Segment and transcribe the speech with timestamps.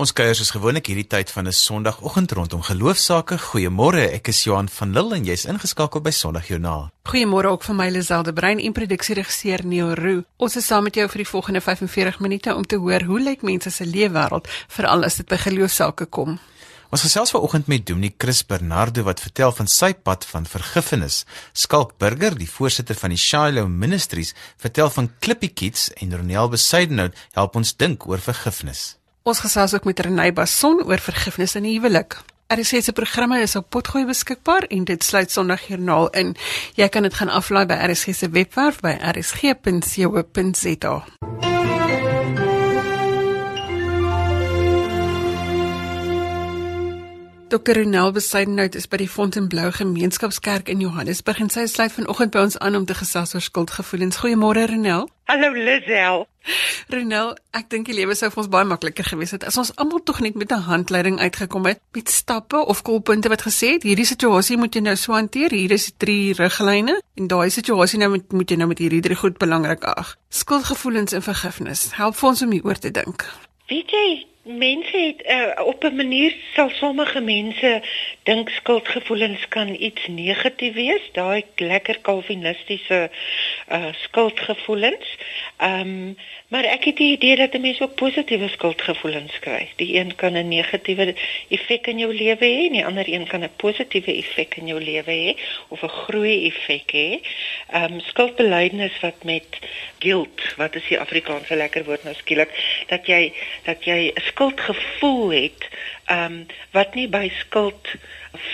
[0.00, 3.36] Ons kuier soos gewoonlik hierdie tyd van 'n Sondagoggend rondom geloofsaake.
[3.36, 6.88] Goeiemôre, ek is Johan van Lille en jy's ingeskakel by Sondagjoernaal.
[7.04, 10.24] Goeiemôre ook van my Liselde Brein en produksieregisseur Neil Roo.
[10.38, 13.42] Ons is saam met jou vir die volgende 45 minute om te hoor hoe lyk
[13.42, 16.38] mense se leefwêreld veral as dit by geloofsaake kom.
[16.90, 21.24] Ons gesels vanoggend met Dominee Chris Bernardo wat vertel van sy pad van vergifnis.
[21.52, 27.14] Skalk Burger, die voorsitter van die Shiloh Ministries, vertel van Klippie Kids en Ronel Besuidenhout
[27.32, 28.99] help ons dink oor vergifnis.
[29.22, 32.16] Ons gesels ook met Renay Bason oor vergifnis in die huwelik.
[32.50, 36.36] RC se programme is op potgooi beskikbaar en dit sluit Sondagjoernaal in.
[36.74, 40.94] Jy kan dit gaan aflaai by RC se webwerf by rsg.co.za.
[47.50, 47.72] Dr.
[47.74, 52.58] Ronel Besuidenhout is by die Fontainebleau Gemeenskapskerk in Johannesburg en sy sluit vanoggend by ons
[52.58, 54.22] aan om te gesels oor skuldgevoelens.
[54.22, 55.10] Goeiemôre Ronel.
[55.28, 56.29] Hallo Lisel.
[56.92, 60.02] Ronel, ek dink die lewe sou vir ons baie makliker gewees het as ons almal
[60.06, 64.08] tog net met 'n handleiding uitgekom het met stappe of kolpunte wat gesê het hierdie
[64.08, 65.50] situasie moet jy nou so hanteer.
[65.50, 69.16] Hier is drie riglyne en daai situasie nou moet moet jy nou met hierdie drie
[69.16, 70.16] goed belangrik ag.
[70.28, 71.92] Skuldgevoelens en vergifnis.
[71.92, 73.26] Help vir ons om hieroor te dink.
[73.68, 74.26] Weet jy,
[74.58, 77.82] mense het uh, op 'n manier sal sommige mense
[78.22, 83.10] dink skuldgevoelens kan iets negatief wees, daai lekker kalvinistiese
[83.68, 85.16] uh skuldgevoelens.
[85.56, 86.16] Ehm um,
[86.48, 89.68] maar ek het die idee dat 'n mens ook positiewe skuldgevoelens kry.
[89.76, 91.14] Die een kan 'n negatiewe
[91.48, 94.80] effek in jou lewe hê en die ander een kan 'n positiewe effek in jou
[94.80, 97.20] lewe hê of 'n groei effek hê.
[97.70, 99.58] Ehm um, skuldbelydenis wat met
[99.98, 102.50] guilt, wat is die Afrikaanse lekker woord nou skielik,
[102.86, 103.32] dat jy
[103.64, 104.10] dat jy
[104.40, 105.68] skuldgevoel het,
[106.04, 107.88] ehm um, wat nie by skuld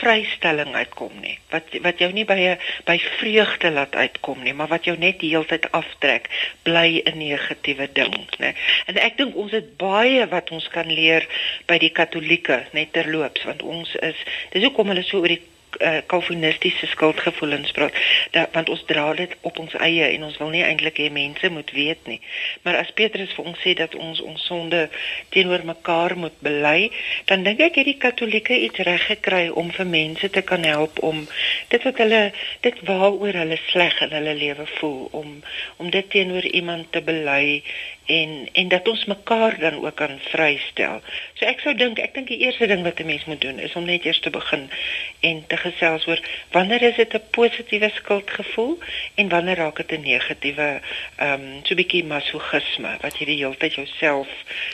[0.01, 1.39] vrystelling uitkom nie.
[1.51, 5.21] Wat wat jou nie by 'n by vreugde laat uitkom nie, maar wat jou net
[5.21, 6.29] die hele tyd aftrek,
[6.63, 8.55] bly 'n negatiewe ding, né?
[8.87, 11.27] En ek dink ons het baie wat ons kan leer
[11.67, 14.17] by die Katolieke net terloops, want ons is
[14.51, 15.43] dis hoekom hulle so oor die
[15.81, 17.95] uh, kalvinistiese skuldgevoelens praat
[18.31, 21.51] dat want ons dra dit op ons eie en ons wil nie eintlik hê mense
[21.53, 22.21] moet weet nie
[22.63, 24.87] maar as Petrus vir ons sê dat ons ons sonde
[25.35, 26.91] teenoor mekaar moet bely
[27.31, 31.03] dan dink ek het die katolieke iets reg gekry om vir mense te kan help
[31.11, 31.27] om
[31.73, 32.23] dit wat hulle
[32.67, 35.37] dit waaroor hulle sleg in hulle lewe voel om
[35.77, 37.63] om dit teenoor iemand te bely
[38.07, 41.01] en en dat ons mekaar dan ook kan vrystel.
[41.35, 43.75] So ek sou dink, ek dink die eerste ding wat 'n mens moet doen is
[43.75, 44.71] om net eers te begin
[45.21, 46.21] en te gesels oor
[46.57, 48.79] wanneer is dit 'n positiewe skuldgevoel
[49.15, 50.69] en wanneer raak dit 'n negatiewe
[51.17, 54.29] ehm um, so 'n bietjie masochisme wat jy die hele tyd jouself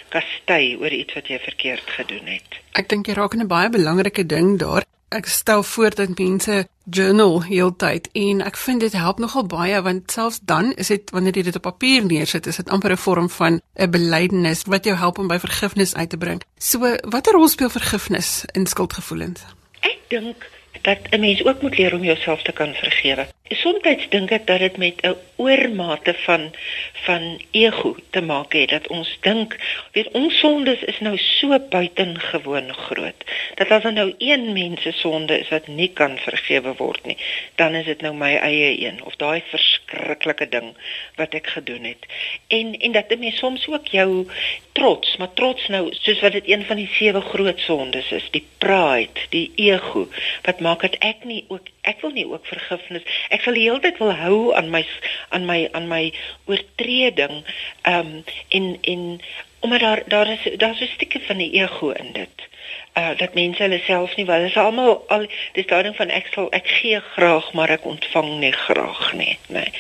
[0.09, 2.51] kastei oor iets wat jy verkeerd gedoen het.
[2.73, 7.43] Ek dink jy raak 'n baie belangrike ding daar ek stel voor dat mense journal
[7.45, 11.45] heeltyd en ek vind dit help nogal baie want selfs dan is dit wanneer jy
[11.49, 15.19] dit op papier neersit is dit amper 'n vorm van 'n belydenis wat jou help
[15.19, 16.43] om by vergifnis uit te bring.
[16.59, 19.41] So watter rol speel vergifnis in skuldgevoelens?
[19.81, 20.51] Ek dink
[20.83, 23.27] dat 'n mens ook moet leer om jouself te kan vergewe.
[23.49, 26.51] Soms dink ek dat dit met 'n oormate van
[26.93, 29.57] van ego te maak het dat ons dink,
[29.93, 34.93] weet ons sondes is nou so buitengewoon groot dat as er nou een mens se
[34.93, 37.17] sonde is wat nie kan vergewe word nie,
[37.55, 40.73] dan is dit nou my eie een of daai verskriklike ding
[41.17, 42.07] wat ek gedoen het.
[42.47, 44.27] En en dat 'n mens soms ook jou
[44.73, 48.47] trots, maar trots nou soos wat dit een van die sewe groot sondes is, die
[48.59, 50.09] pride, die ego
[50.43, 53.03] wat maak dat ek nie ook ek wil nie ook vergifnis.
[53.29, 54.87] Ek sal die hele tyd wil hou aan my
[55.29, 56.13] aan my aan my
[56.47, 57.45] oortreding.
[57.83, 59.21] Ehm um, en en
[59.61, 62.49] omdat daar daar is daar's 'n stukkie van die ego in dit.
[62.95, 64.39] Uh dat mense hulle self nie wil.
[64.39, 68.39] Dit is almal al daai ding van ek sal ek gee graag, maar ek ontvang
[68.39, 69.61] nie graag nie, nê.
[69.61, 69.73] Nee.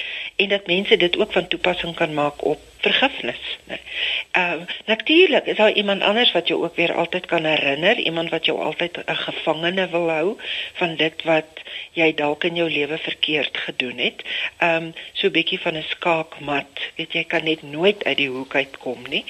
[0.42, 3.58] En dat mense dit ook van toepassing kan maak op vergifnis.
[3.64, 3.80] Nee.
[4.30, 8.30] Ehm uh, natuurlik is daar iemand anders wat jou ook weer altyd kan herinner, iemand
[8.30, 10.36] wat jou altyd 'n gevangene wil hou
[10.72, 11.46] van dit wat
[11.92, 14.22] jy dalk in jou lewe verkeerd gedoen het.
[14.58, 18.28] Ehm um, so 'n bietjie van 'n skaakmat, weet jy kan net nooit uit die
[18.28, 19.24] hoek uitkom nie.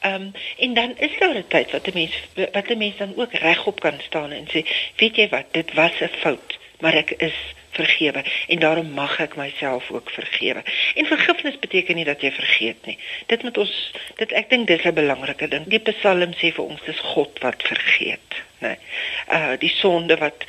[0.00, 2.14] Ehm um, en dan is daar 'n tyd wat 'n mens
[2.52, 6.00] wat 'n mens dan ook regop kan staan en sê, weet jy wat, dit was
[6.00, 7.34] 'n fout, maar ek is
[7.70, 10.62] vergewe en daarom mag ek myself ook vergewe.
[10.94, 12.98] En vergifnis beteken nie dat jy vergeet nie.
[13.26, 13.74] Dit moet ons
[14.16, 15.66] dit ek dink dis 'n belangrike ding.
[15.66, 18.68] Die Psalm sê vir ons dis God wat vergeet, nê.
[18.68, 18.78] Nee.
[19.28, 20.44] Uh die sonde wat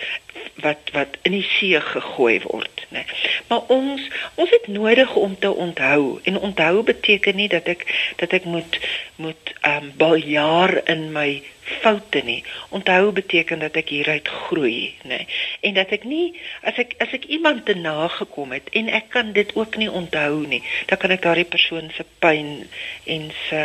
[0.56, 3.04] wat wat in die see gegooi word, nê.
[3.04, 3.06] Nee.
[3.48, 8.34] Maar ons ons het nodig om te onthou en onthou beteken nie dat ek dat
[8.34, 8.80] ek moet
[9.16, 11.42] moet ehm um, baljaar in my
[11.82, 12.44] foute nie.
[12.70, 15.22] Onthou beteken dat ek hieruit groei, nê.
[15.62, 16.34] En dat ek nie
[16.68, 20.46] as ek as ek iemand te nagekom het en ek kan dit ook nie onthou
[20.48, 20.62] nie,
[20.92, 22.68] dan kan ek daardie persoon se pyn
[23.06, 23.64] en se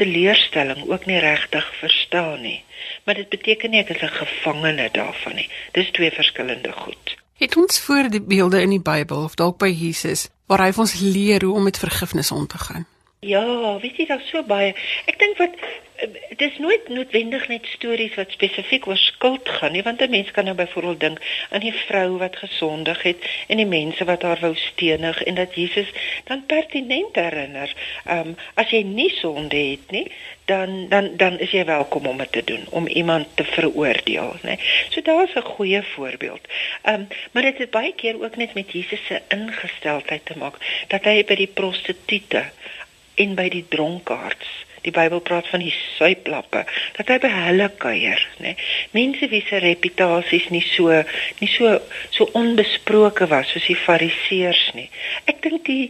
[0.00, 2.60] teleurstelling ook nie regtig verstaan nie.
[3.04, 5.48] Maar dit beteken nie ek is 'n gevangene daarvan nie.
[5.72, 7.16] Dis twee verskillende goed.
[7.38, 11.00] Het ons voor die beelde in die Bybel of dalk by Jesus waar hy ons
[11.00, 12.86] leer hoe om met vergifnis om te gaan?
[13.24, 14.74] Ja, weet jy daar's so baie.
[15.08, 15.54] Ek dink wat
[16.28, 20.30] dit is nooit noodwendig net stories wat spesifiek oor skuld gaan nie, want 'n mens
[20.30, 24.40] kan nou byvoorbeeld dink aan die vrou wat gesondig het en die mense wat haar
[24.40, 25.88] wou stenig en dat Jesus
[26.24, 27.72] dan pertinent herinner,
[28.04, 30.10] ehm um, as jy nie sonde het nie,
[30.44, 34.58] dan dan dan is jy welkom om dit te doen om iemand te veroordeel, né?
[34.90, 36.48] So daar's 'n goeie voorbeeld.
[36.82, 40.84] Ehm um, maar dit het baie keer ook net met Jesus se ingesteldheid te maak
[40.88, 42.22] dat hy by die prostituie
[43.20, 44.50] en by die dronkaards.
[44.84, 46.64] Die Bybel praat van die suiplappe
[46.98, 48.52] dat hy by hulle kuier nê
[48.92, 50.98] mense wie se reputasies nie so
[51.40, 51.78] nie so
[52.12, 54.90] so onbesproke was soos die fariseërs nie.
[55.30, 55.88] Ek dink die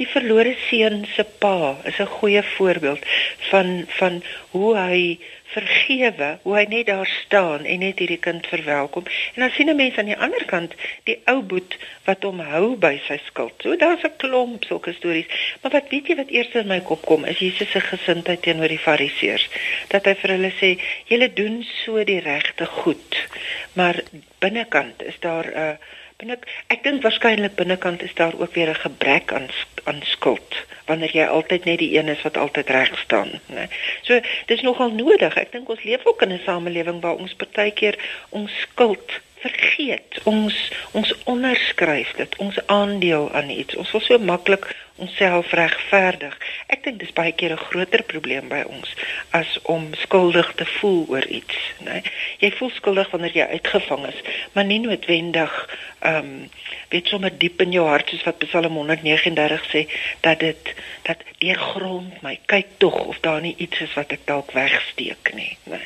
[0.00, 3.02] die verlore seun se pa is 'n goeie voorbeeld
[3.50, 5.18] van van hoe hy
[5.52, 9.04] vergewe hoe hy net daar staan en net hierdie kind verwelkom
[9.34, 10.74] en dan sien 'n mens aan die ander kant
[11.10, 11.76] die ou boet
[12.06, 13.54] wat hom hou by sy skuld.
[13.62, 15.28] So daar's 'n klomp sulke stories.
[15.60, 18.68] Maar wat weet jy wat eers in my kop kom is Jesus se gesindheid teenoor
[18.68, 19.48] die fariseërs.
[19.88, 20.70] Dat hy vir hulle sê,
[21.06, 23.26] "Julle doen so die regte goed,
[23.72, 24.02] maar
[24.38, 25.76] binnekant is daar 'n uh,
[26.20, 29.48] binnek ek dink waarskynlik binnekant is daar ook weer 'n gebrek aan
[29.84, 33.66] aan skuld wanneer jy altyd net die een is wat altyd reg staan nê
[34.02, 35.36] so dis nogal nodig.
[35.36, 40.54] Ek dink ons leef ook in 'n samelewing waar ons partykeer ons skuld vergeet ons
[40.92, 43.76] ons onderskryf dit ons aandeel aan iets.
[43.76, 44.66] Ons wil so maklik
[45.00, 46.36] onsself regverdig.
[46.66, 48.94] Ek dink dis baie keer 'n groter probleem by ons
[49.30, 52.00] as om skuldig te voel oor iets nê
[52.42, 54.20] jy voel skuldig wanneer jy uitgevang is
[54.54, 55.54] maar nie noodwendig
[56.00, 56.48] ehm um,
[56.90, 59.84] weet sommer diep in jou hart soos wat Psalm 139 sê
[60.24, 60.72] dat dit
[61.06, 65.34] dat deur grond my kyk tog of daar nie iets is wat ek dalk wegsteek
[65.34, 65.84] nie nê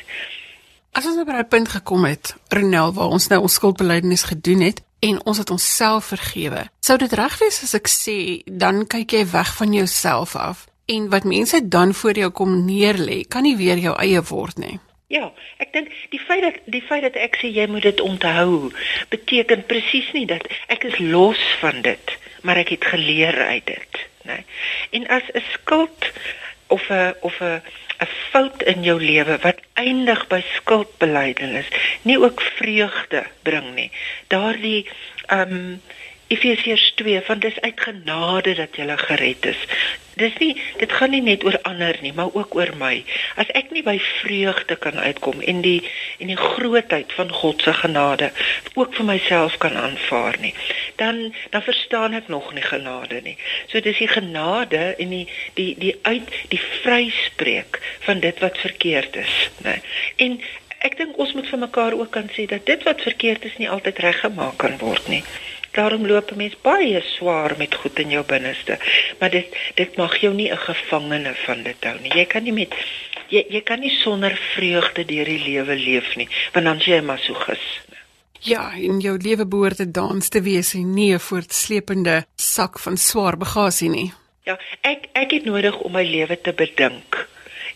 [0.95, 4.61] As ons nou by 'n punt gekom het, Ronel, waar ons nou ons skuldbeleidings gedoen
[4.61, 6.65] het en ons het onsself vergewe.
[6.79, 11.09] Sou dit reg wees as ek sê dan kyk jy weg van jouself af en
[11.09, 14.77] wat mense dan voor jou kom neerlê, kan nie weer jou eie word nie.
[15.09, 15.29] Ja,
[15.61, 18.71] ek dink die feit dat die feit dat ek sê jy moet dit onthou,
[19.13, 22.15] beteken presies nie dat ek is los van dit,
[22.45, 24.41] maar ek het geleer uit dit, né?
[24.97, 26.09] En as 'n skuld
[26.67, 27.61] of 'n of 'n
[28.03, 31.69] 'n fout in jou lewe wat eindig by skuldbelydenis
[32.01, 33.91] nie ook vreugde bring nie.
[34.27, 34.87] Daardie
[35.27, 35.81] ehm um,
[36.27, 39.59] Efesiërs 2 van dis uit genade dat jy gered is.
[40.15, 43.03] Dis nie dit gaan nie net oor ander nie, maar ook oor my.
[43.35, 45.83] As ek nie by vreugde kan uitkom en die
[46.23, 48.31] en die grootheid van God se genade
[48.73, 50.53] ook vir myself kan aanvaar nie,
[51.01, 53.37] dan dan verstaan ek nog nie genade nie.
[53.69, 55.25] So dis die genade en die
[55.59, 59.35] die die uit die vryspreek van dit wat verkeerd is,
[59.67, 59.81] né?
[60.15, 60.39] En
[60.85, 63.69] ek dink ons moet vir mekaar ook kan sê dat dit wat verkeerd is nie
[63.69, 65.23] altyd reggemaak kan word nie.
[65.75, 68.77] Daarom loop 'n mens baie swaar met goed in jou binneste,
[69.19, 72.13] maar dit dit mag jou nie 'n gevangene van dit hou nie.
[72.15, 72.73] Jy kan nie met
[73.27, 77.19] jy jy kan nie sonder vreugde deur die lewe leef nie, want dan jy maar
[77.19, 77.81] so ges.
[78.39, 82.97] Ja, in jou lewe behoort te dans te wees en nie 'n voortsleepende sak van
[82.97, 84.13] swaar bagasie nie.
[84.43, 87.27] Ja, ek ek het nodig om my lewe te bedink.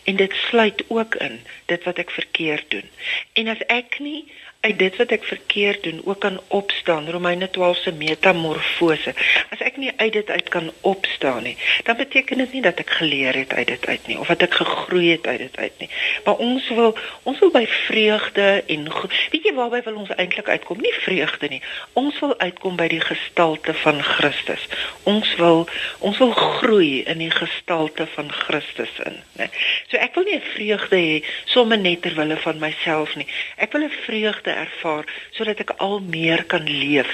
[0.04, 2.88] En dit sluit ook in dit wat ek verkeerd doen.
[3.32, 7.10] En as ek nie uit dit wat ek verkeerd doen ook kan opstaan.
[7.10, 9.14] Romeine 12 se metamorfose.
[9.50, 12.90] As ek nie uit dit uit kan opstaan nie dan beteken dit nie dat ek
[12.90, 15.88] geleer het uit dit uit nie of dat ek gegroei het uit dit uit nie.
[16.24, 18.86] Maar ons wil ons wil by vreugde en
[19.32, 20.80] weet jy waarby wil ons eintlik uitkom?
[20.80, 21.62] Nie vreugde nie.
[21.92, 24.66] Ons wil uitkom by die gestalte van Christus.
[25.02, 25.66] Ons wil
[25.98, 29.48] ons wil groei in die gestalte van Christus in nê
[29.90, 33.26] so ek wil nie 'n vreugde hê sommer net ter wille van myself nie.
[33.56, 37.10] Ek wil 'n vreugde te ervaar sodat ek al meer kan leef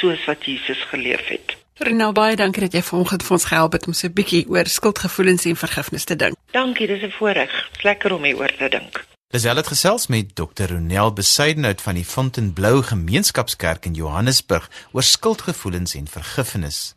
[0.00, 1.56] soos wat Jesus geleef het.
[1.80, 4.66] Renel baie dankie dat jy vanoggend vir ons gehelp het om so 'n bietjie oor
[4.66, 6.36] skuldgevoelens en vergifnis te dink.
[6.52, 7.52] Dankie, dis 'n voorreg.
[7.82, 9.04] Lekker om hieroor te dink.
[9.30, 10.66] Dis al het gesels met Dr.
[10.72, 16.94] Ronel Besuidenhout van die Fontainebleau Gemeenskapskerk in Johannesburg oor skuldgevoelens en vergifnis.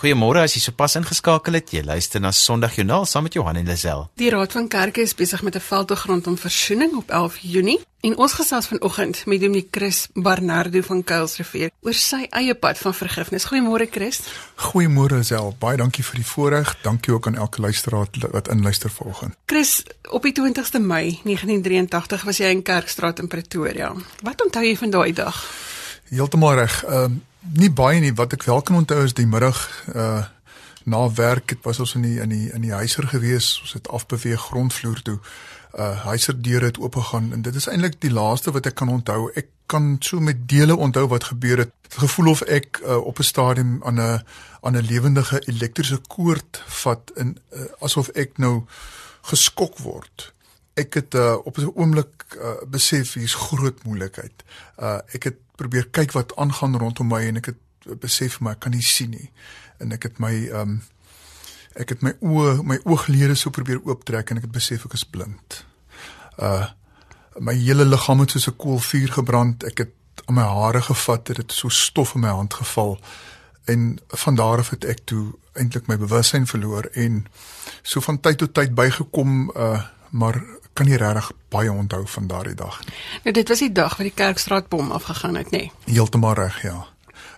[0.00, 1.74] Goeiemôre as jy sopas ingeskakel het.
[1.76, 4.06] Jy luister na Sondagjoernaal saam met Johan en Lisel.
[4.16, 7.80] Die Raad van Kerke is besig met 'n veldtog rondom versoening op 11 Junie.
[8.00, 12.94] En ons gesels vanoggend met Dominee Chris Barnardo van Kuilsrivier oor sy eie pad van
[12.94, 13.44] vergifnis.
[13.44, 14.20] Goeiemôre Chris.
[14.56, 15.54] Goeiemôre Lisel.
[15.58, 16.76] Baie dankie vir die voorreg.
[16.82, 19.36] Dankie ook aan elke luisteraar wat inluister vanoggend.
[19.46, 23.92] Chris, op die 20ste Mei 1983 was jy in Kerkstraat in Pretoria.
[24.22, 25.44] Wat onthou jy van daai dag?
[26.08, 26.84] Heeltemal reg.
[26.84, 30.26] Ehm uh, nie baie nie wat ek wel kan onthou is die middag uh
[30.84, 33.88] na werk het was ons in die in die in die huiser gewees ons het
[33.88, 35.18] afbeweeg grondvloer toe.
[35.76, 39.28] Uh huiserdeure het oop gegaan en dit is eintlik die laaste wat ek kan onthou.
[39.34, 41.74] Ek kan so met dele onthou wat gebeur het.
[42.00, 44.24] Gevoel of ek uh, op 'n stadium aan 'n
[44.60, 48.64] aan 'n lewendige elektriese koord vat in uh, asof ek nou
[49.22, 50.32] geskok word.
[50.74, 54.44] Ek het uh, op 'n oomblik uh, besef hier's groot moeilikheid.
[54.78, 58.64] Uh ek het probeer kyk wat aangaan rondom my en ek het besef maar ek
[58.66, 59.28] kan nie sien nie
[59.80, 60.80] en ek het my ehm um,
[61.78, 65.06] ek het my oë my ooglede so probeer ooptrek en ek het besef ek is
[65.06, 65.62] blind.
[66.36, 66.66] Uh
[67.38, 69.64] my hele liggaam het soos 'n koolvuur gebrand.
[69.64, 69.94] Ek het
[70.26, 72.98] aan my hare gevat, dit het so stof in my hand geval
[73.64, 77.26] en van daar af het ek toe eintlik my bewussyn verloor en
[77.82, 82.54] so van tyd tot tyd bygekom uh maar kan nie regtig baie onthou van daardie
[82.54, 82.94] dag nie.
[83.24, 85.58] Nou dit was die dag wat die Kerkstraat bom afgegaan het, nê?
[85.58, 85.72] Nee.
[85.84, 86.86] Heeltemal reg, ja.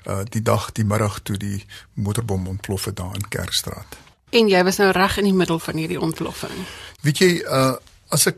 [0.07, 3.99] Uh die dag, die middag toe die motorbom ontplof het daar in Kerkstraat.
[4.31, 6.65] En jy was nou reg in die middel van hierdie ontploffing.
[7.01, 7.75] Weet jy, uh
[8.13, 8.37] as ek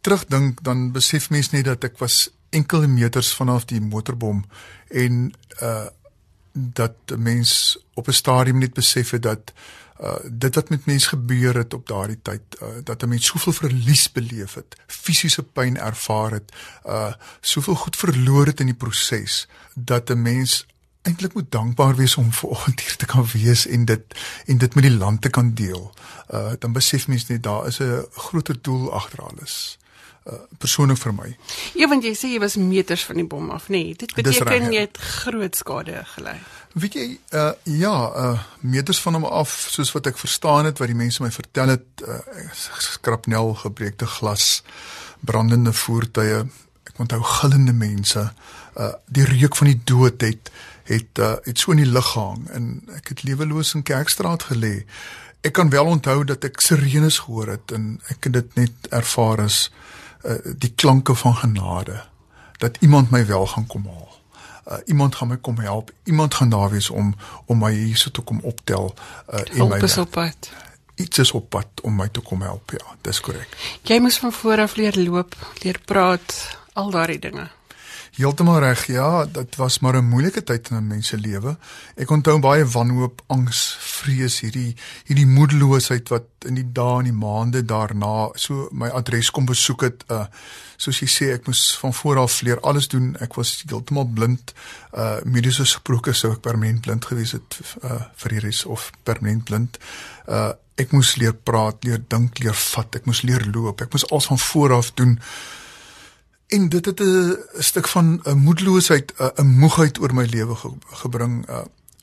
[0.00, 4.44] terugdink, dan besef mens net dat ek was enkele meters vanaf die motorbom
[4.88, 5.32] en
[5.62, 5.86] uh
[6.58, 9.52] dat mens op 'n stadium net besef het dat
[10.00, 13.52] uh dit wat met mense gebeur het op daardie tyd uh dat 'n mens soveel
[13.52, 16.52] verlies beleef het, fisiese pyn ervaar het,
[16.86, 20.66] uh soveel goed verloor het in die proses dat 'n mens
[21.02, 24.02] eintlik moet dankbaar wees om vanoggend hier te kan wees en dit
[24.46, 25.94] en dit met die land te kan deel.
[26.30, 29.77] Uh dan besef mens net daar is 'n groter doel agter alles.
[30.28, 31.28] Uh persoonlik vir my.
[31.78, 33.78] Ja, want jy sê jy was meters van die bom af, nê?
[33.78, 34.72] Nee, dit beteken ja.
[34.74, 36.34] jy het groot skade gelei.
[36.76, 37.06] Weet jy
[37.38, 37.94] uh ja,
[38.24, 41.72] uh meters van hom af soos wat ek verstaan het wat die mense my vertel
[41.76, 42.18] het, uh
[42.52, 44.64] skrapnel, gebreekte glas,
[45.24, 46.44] brandende voertuie,
[46.90, 48.28] ek onthou gillende mense,
[48.76, 50.52] uh die reuk van die dood het
[50.90, 54.82] het uh het so in die lug gehang en ek het leweloos in Kerkstraat gelê.
[55.46, 59.46] Ek kan wel onthou dat ek sirenes gehoor het en ek het dit net ervaar
[59.46, 59.86] as uh
[60.56, 62.04] die klanke van genade
[62.58, 64.18] dat iemand my wel gaan kom haal
[64.70, 65.92] uh, iemand gaan my kom help.
[66.04, 69.78] Iemand gaan daar wees om om my hierso te kom optel uh, en Hulp my
[69.78, 70.50] is op pad.
[70.94, 72.70] Iets is op pad om my te kom help.
[72.70, 73.78] Ja, dis korrek.
[73.82, 77.48] Jy moes van voor af leer loop, leer praat, al daardie dinge.
[78.18, 78.80] Heeltemal reg.
[78.90, 81.56] Ja, dit was maar 'n moeilike tyd in 'n mens se lewe.
[81.94, 87.12] Ek onthou baie wanhoop, angs, vrees, hierdie hierdie moedeloosheid wat in die dae en die
[87.12, 90.04] maande daarna so my adres kom besoek het.
[90.10, 90.24] Uh
[90.76, 93.16] soos jy sê, ek moes van voor af leer alles doen.
[93.20, 94.54] Ek was heeltemal blind.
[94.92, 99.44] Uh mediese gesproke sou ek permanent blind gewees het uh vir die res of permanent
[99.44, 99.78] blind.
[100.28, 102.94] Uh ek moes leer praat, leer dink, leer vat.
[102.94, 103.80] Ek moes leer loop.
[103.80, 105.18] Ek moes alles van voor af doen.
[106.48, 111.48] En dit het 'n stuk van 'n moedeloosheid, 'n moegheid oor my lewe ge, gebring.
[111.48, 111.60] Uh,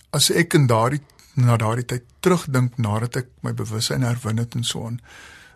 [0.10, 1.02] as ek in daardie
[1.34, 5.02] na daardie tyd terugdink nadat ek my bewussyn herwin het en so aan,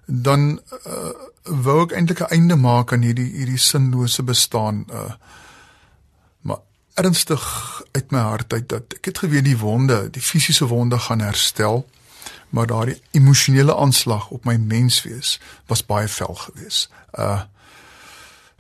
[0.06, 1.10] dan uh,
[1.44, 4.86] wou ek eintlik 'n einde maak aan hierdie hierdie sinlose bestaan.
[4.92, 5.14] Uh,
[6.42, 6.60] maar
[6.94, 7.44] ernstig
[7.92, 11.90] uit my hart uit dat ek het geweet die wonde, die fisiese wonde gaan herstel,
[12.50, 16.90] maar daardie emosionele aanslag op my menswees was baie vel geweest.
[17.14, 17.42] Uh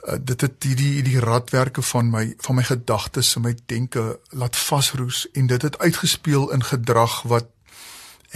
[0.08, 4.56] uh, dit het hierdie hierdie radwerke van my van my gedagtes en my denke laat
[4.56, 7.50] vasroes en dit het uitgespeel in gedrag wat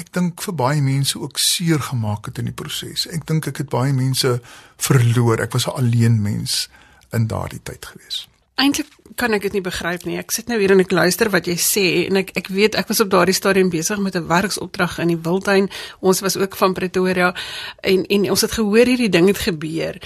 [0.02, 3.06] ek dink vir baie mense ook seer gemaak het in die proses.
[3.14, 4.40] Ek dink ek het baie mense
[4.82, 5.38] verloor.
[5.40, 6.70] Ek was 'n alleen mens
[7.12, 8.33] in daardie tyd geweest.
[8.62, 10.20] Eintlik kan ek dit nie begryp nie.
[10.22, 12.90] Ek sit nou hier en ek luister wat jy sê en ek ek weet ek
[12.92, 15.70] was op daardie stadium besig met 'n werksopdrag in die Wildtuin.
[16.02, 17.34] Ons was ook van Pretoria
[17.82, 19.98] en en ons het gehoor hierdie ding het gebeur.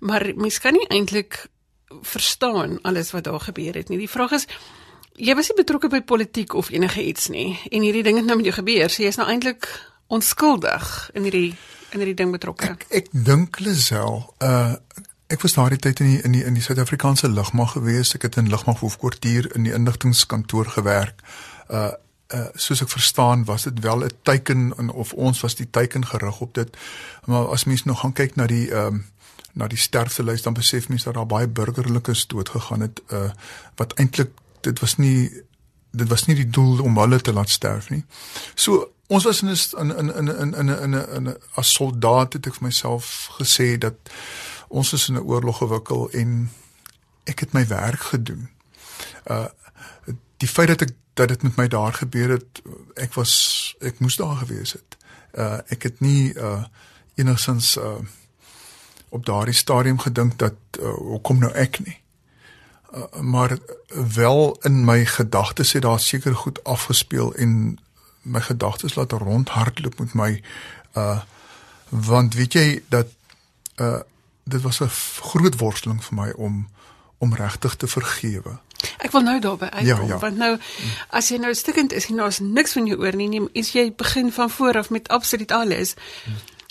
[0.00, 1.48] Maar mens kan nie eintlik
[2.02, 3.98] verstaan alles wat daar gebeur het nie.
[3.98, 4.46] Die vraag is
[5.16, 8.36] jy was nie betrokke by politiek of enige iets nie en hierdie ding het nou
[8.36, 8.90] met jou gebeur.
[8.90, 9.68] So jy's nou eintlik
[10.06, 11.54] onskuldig in hierdie
[11.94, 12.74] in hierdie ding betrokke.
[12.74, 14.74] Ek ek dink Lisel, uh
[15.32, 18.12] Ek was daardie tyd in die in die in die Suid-Afrikaanse lugmag gewees.
[18.14, 21.22] Ek het in lugmag hoofkwartier in die inligtingkantoor gewerk.
[21.68, 21.92] Uh
[22.34, 26.06] uh soos ek verstaan was dit wel 'n teiken in of ons was die teiken
[26.06, 26.76] gerig op dit.
[27.24, 29.04] Maar as mens nou gaan kyk na die ehm um,
[29.52, 33.30] na die sterftelys dan besef mens dat daar baie burgerlikes dood gegaan het uh
[33.76, 35.30] wat eintlik dit was nie
[35.90, 38.04] dit was nie die doel om hulle te laat sterf nie.
[38.54, 42.66] So ons was in in in in in in in as soldaat het ek vir
[42.68, 43.94] myself gesê dat
[44.74, 46.50] ons is in 'n oorlog gewikkel en
[47.24, 48.48] ek het my werk gedoen.
[49.26, 49.46] Uh
[50.36, 52.62] die feit dat ek dat dit met my daar gebeur het,
[52.94, 54.96] ek was ek moes daar gewees het.
[55.32, 56.64] Uh ek het nie uh
[57.14, 58.02] enigsins uh
[59.08, 62.00] op daardie stadium gedink dat uh, hoekom nou ek nie.
[62.94, 63.58] Uh, maar
[64.14, 67.78] wel in my gedagtes het daar seker goed afgespeel en
[68.22, 70.42] my gedagtes laat rondhardloop met my
[70.96, 71.20] uh
[71.88, 73.06] want weet jy dat
[73.76, 74.00] uh
[74.44, 74.88] dit was 'n
[75.20, 76.68] groot worsteling vir my om
[77.18, 78.58] om regtig te vergewe.
[78.98, 80.18] Ek wil nou daarby uitkom Ja, ja.
[80.18, 80.58] want nou
[81.08, 83.92] as jy nou stikkend is en daar's niks van jou oor nie, nie is jy
[83.96, 85.94] begin van voor af met absoluut alles.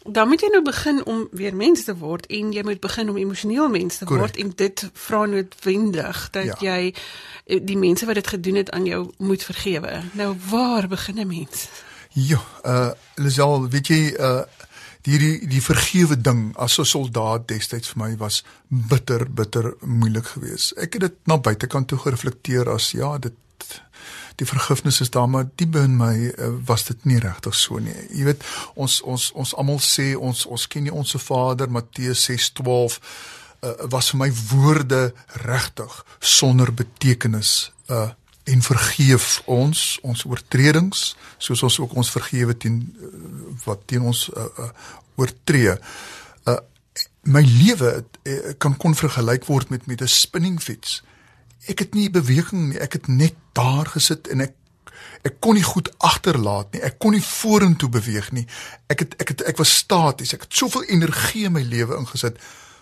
[0.05, 3.17] Dan moet jy nou begin om weer mens te word en jy moet begin om
[3.17, 4.35] emosioneel mens te Correct.
[4.35, 6.55] word en dit vra noodwendig dat Ja.
[6.59, 6.93] jy
[7.45, 10.01] eh, die mense wat dit gedoen het aan jou moet vergewe.
[10.11, 11.67] Nou waar begin 'n mens?
[12.09, 14.41] Ja, uh Lisel, weet jy uh
[15.03, 20.77] hierdie die vergewe ding as 'n soldaat destyds vir my was bitter bitter moeilik geweest.
[20.77, 23.33] Ek het dit na buitekant toe gereflekteer as ja, dit
[24.36, 27.93] die vergifnis is daar maar diep in my uh, was dit nie regtig so nie.
[28.10, 28.43] Jy weet,
[28.75, 33.00] ons ons ons almal sê ons ons ken nie ons se Vader Matteus 6:12
[33.63, 35.13] uh, was vir my woorde
[35.45, 38.10] regtig sonder betekenis uh
[38.43, 43.07] en vergeef ons ons oortredings soos ons ook ons vergewe teen uh,
[43.63, 44.69] wat teen ons uh, uh,
[45.15, 45.77] oortree.
[46.50, 46.59] Uh
[47.23, 51.03] my lewe uh, kan kon vergelyk word met met 'n spinningfiets.
[51.65, 54.53] Ek het nie beweging nie, ek het net daar gesit en ek
[55.23, 56.81] ek kon nie goed agterlaat nie.
[56.81, 58.47] Ek kon nie vorentoe beweeg nie.
[58.88, 60.33] Ek het ek het ek was staties.
[60.33, 62.38] Ek het soveel energie in my lewe ingesit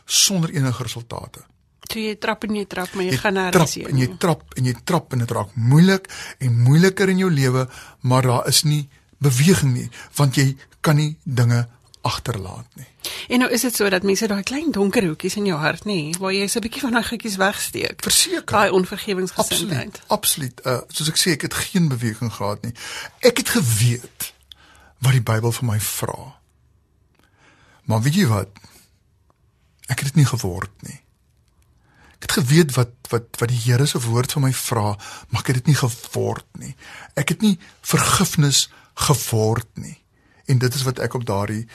[0.05, 1.45] sonder enige resultate.
[1.89, 3.87] Toe jy trap en jy trap, maar jy, Jy gaan trap nêrens heen.
[3.89, 6.07] en jy trap en jy trap en dit raak moeilik
[6.39, 7.67] en moeiliker in jou lewe,
[8.01, 11.67] maar daar is nie beweging nie, want jy kan nie dinge
[12.03, 12.85] agterlaat nie.
[13.29, 16.11] En nou is dit so dat mense daai klein donker hoekies in jou hart nê,
[16.19, 18.01] waar jy so 'n bietjie van daai goedjies wegsteek.
[18.01, 18.45] Verseker.
[18.45, 20.01] Daai onvergewingsgesindheid.
[20.07, 20.61] Absoluut.
[20.61, 20.61] Absoluut.
[20.65, 22.73] Uh soos ek sê, ek het geen beweging gehad nie.
[23.21, 24.33] Ek het geweet
[25.01, 26.35] wat die Bybel vir my vra.
[27.85, 28.47] Maar weet jy wat?
[29.89, 30.99] Ek het dit nie geword nie.
[32.31, 34.95] Het geweet wat wat wat die Here se woord vir my vra,
[35.29, 36.75] maar ek het dit nie geword nie.
[37.19, 38.69] Ek het nie vergifnis
[39.07, 39.97] geword nie.
[40.47, 41.65] En dit is wat ek op daardie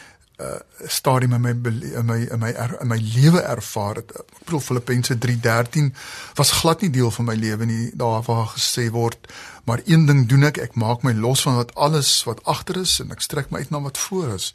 [0.41, 0.57] uh
[0.89, 4.15] stadium in my in my in my er, in my lewe ervaar het.
[4.17, 5.93] Ek bedoel Filippense 3:13
[6.41, 7.91] was glad nie deel van my lewe nie.
[7.93, 9.29] Daar waar gesê word,
[9.65, 12.97] maar een ding doen ek, ek maak my los van wat alles wat agter is
[13.05, 14.55] en ek strek my uit na wat voor is.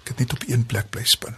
[0.00, 1.36] Ek het net op een plek bly spin.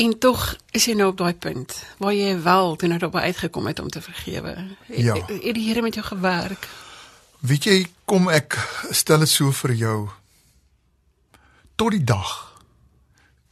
[0.00, 3.66] En tog is jy nou op daai punt waar jy wel toe nou daarby uitgekom
[3.68, 4.54] het om te vergewe.
[4.88, 5.14] Het, Ja.
[5.14, 6.68] het die Here met jou gewerk?
[7.40, 8.56] Weet jy, kom ek
[8.90, 10.08] stel dit so vir jou.
[11.76, 12.32] Tot die dag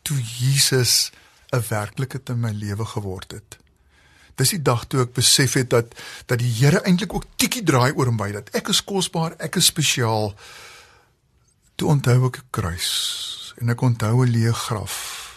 [0.02, 1.10] toe Jesus
[1.52, 3.58] 'n werklikheid in my lewe geword het.
[4.34, 5.94] Dis die dag toe ek besef het dat
[6.26, 9.66] dat die Here eintlik ook tikkie draai oor my dat ek is kosbaar, ek is
[9.66, 10.34] spesiaal.
[11.74, 15.27] Toe onthou ek 'n kruis en ek onthou 'n leë graf.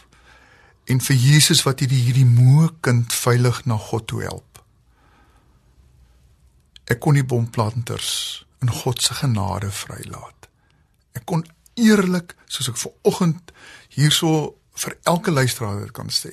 [0.90, 4.62] En vir Jesus wat hierdie hierdie moe kind veilig na God toe help.
[6.92, 10.50] Ek kon die bomplanters in God se genade vrylaat.
[11.18, 11.46] Ek kon
[11.80, 13.54] eerlik, soos ek ver oggend
[13.96, 16.32] hierso vir elke luisteraar dit kan sê.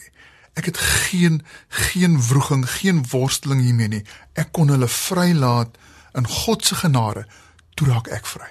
[0.59, 4.05] Ek het geen geen wroging, geen worsteling hiermee nie.
[4.35, 5.79] Ek kon hulle vrylaat
[6.19, 7.27] in God se genade.
[7.79, 8.51] Toe raak ek vry.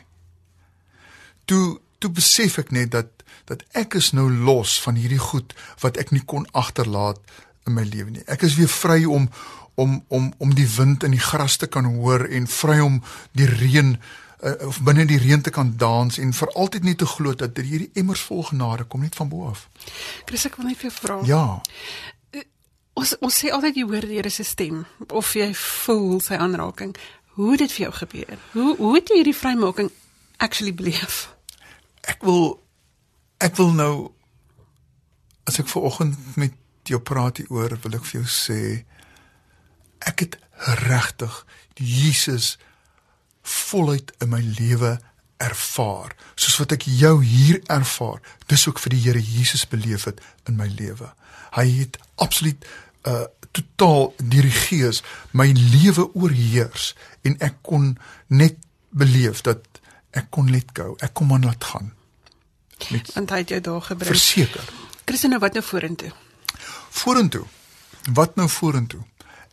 [1.46, 5.98] Toe toe besef ek net dat dat ek is nou los van hierdie goed wat
[5.98, 7.20] ek nie kon agterlaat
[7.68, 8.26] in my lewe nie.
[8.28, 9.30] Ek is weer vry om
[9.78, 13.02] om om om die wind in die gras te kan hoor en vry om
[13.38, 17.06] die reën uh, of binne die reën te kan dans en vir altyd nie te
[17.06, 19.68] glo dat hierdie emmers vol genade kom net van bo af.
[20.26, 21.22] Chris, ek wil net vir jou vra.
[21.30, 21.46] Ja,
[22.98, 24.80] Ons ons sê altyd jy hoor die Here se stem
[25.14, 26.96] of jy voel sy aanraking.
[27.38, 28.40] Hoe het dit vir jou gebeur?
[28.56, 29.92] Hoe hoe het jy hierdie vrymaking
[30.42, 31.28] actually beleef?
[32.08, 32.58] ek wil
[33.44, 33.94] ek wil nou
[35.48, 36.56] as ek ver oggend met
[36.88, 38.62] jou praat hieroor, wil ek vir jou sê
[40.08, 40.38] ek het
[40.88, 41.34] regtig
[41.78, 42.56] Jesus
[43.48, 44.98] voluit in my lewe
[45.44, 46.16] ervaar.
[46.36, 50.58] Soos wat ek jou hier ervaar dis ook vir die Here Jesus beleef het in
[50.60, 51.12] my lewe.
[51.56, 52.68] Hy het absoluut
[53.08, 53.26] uh
[53.58, 55.00] totaal die gees
[55.34, 56.92] my lewe oorheers
[57.26, 57.96] en ek kon
[58.30, 58.60] net
[58.94, 59.64] beleef dat
[60.14, 60.94] ek kon let go.
[61.02, 61.94] Ek kon aan laat gaan
[62.90, 64.12] met Want hy het jou daar gebring.
[64.12, 64.64] verseker
[65.06, 66.12] Chris, nou wat nou vorentoe?
[66.90, 67.46] vorentoe
[68.14, 69.04] wat nou vorentoe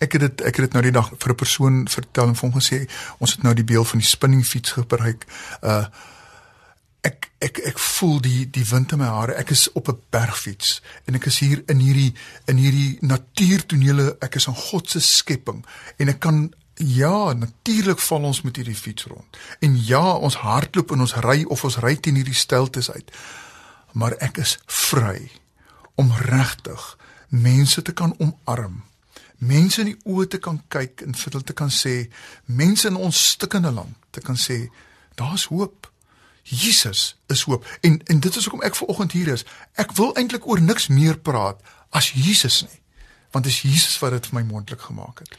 [0.02, 2.50] Ek het dit ek het dit nou die dag vir 'n persoon vertel en vir
[2.50, 2.78] hom gesê
[3.18, 5.24] ons het nou die beeld van die spinningfiets gebruik.
[5.62, 5.86] Uh
[7.04, 9.34] ek ek ek voel die die wind in my hare.
[9.34, 14.16] Ek is op 'n bergfiets en ek is hier in hierdie in hierdie natuurtonele.
[14.20, 15.64] Ek is in God se skepping
[15.96, 19.36] en ek kan ja, natuurlik val ons met hierdie fiets rond.
[19.60, 23.10] En ja, ons hardloop en ons ry of ons ry teen hierdie steltes uit.
[23.92, 25.30] Maar ek is vry
[25.94, 26.96] om regtig
[27.28, 28.82] mense te kan omarm.
[29.38, 32.08] Mense in die oë te kan kyk en vir hulle te kan sê,
[32.46, 34.68] mense in ons stikkende land te kan sê,
[35.18, 35.90] daar's hoop.
[36.44, 37.66] Jesus is hoop.
[37.80, 39.46] En en dit is hoekom ek ver oggend hier is.
[39.80, 41.60] Ek wil eintlik oor niks meer praat
[41.90, 42.80] as Jesus nie.
[43.32, 45.38] Want dit is Jesus wat dit vir my moontlik gemaak het.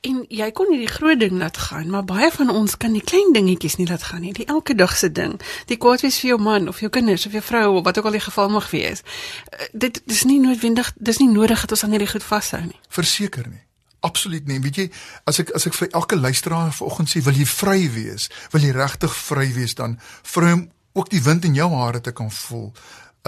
[0.00, 3.34] En jy kon hierdie groot ding laat gaan, maar baie van ons kan die klein
[3.36, 4.32] dingetjies nie laat gaan nie.
[4.32, 5.34] Die elke dag se ding.
[5.68, 8.08] Die kwaad wees vir jou man of jou kinders of jou vrou of wat ook
[8.08, 9.04] al die geval mag wees.
[9.52, 12.80] Uh, dit dis nie noodwendig, dis nie nodig dat ons aan hierdie goed vashou nie.
[12.88, 13.60] Verseker nie.
[14.00, 14.56] Absoluut nie.
[14.64, 14.88] Weet jy,
[15.28, 18.30] as ek as ek vir elke luisteraar vanoggend sê, wil jy vry wees?
[18.54, 22.16] Wil jy regtig vry wees dan vry om ook die wind in jou hare te
[22.16, 22.70] kan voel.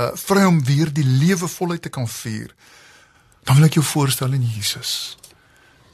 [0.01, 2.57] Uh vry om weer die lewe voluit te kan vier.
[3.45, 5.19] Dan wil ek jou voorstel in Jesus.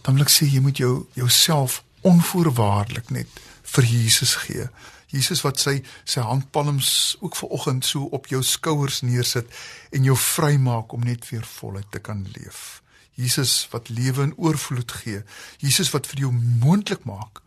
[0.09, 3.40] Dan wil ek sê jy moet jou jouself onvoorwaardelik net
[3.75, 4.64] vir Jesus gee.
[5.12, 9.53] Jesus wat sy sy handpalms ook vanoggend so op jou skouers neersit
[9.92, 12.81] en jou vrymaak om net weer voluit te kan leef.
[13.21, 15.21] Jesus wat lewe in oorvloed gee.
[15.61, 17.42] Jesus wat vir jou moontlik maak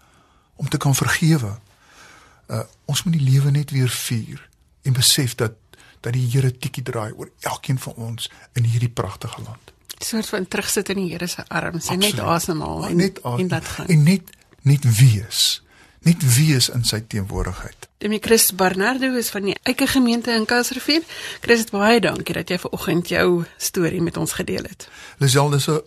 [0.61, 1.55] om te kan vergewe.
[2.45, 4.45] Uh ons moet die lewe net weer vier
[4.85, 5.57] en besef dat
[6.05, 9.73] dat die Here tikkie draai oor elkeen van ons in hierdie pragtige land.
[10.03, 13.65] Soort van terugsit in die Here se arms en net asemhaal en net en laat
[13.65, 13.87] gaan.
[13.87, 14.21] En net
[14.61, 15.61] net wees.
[16.01, 17.87] Net wees in sy teenwoordigheid.
[18.01, 21.03] Demi Chris Barnardo is van die Eike gemeente in Kuilsrivier.
[21.41, 24.87] Chris, baie dankie dat jy vanoggend jou storie met ons gedeel het.
[25.21, 25.81] Lisel, dis 'n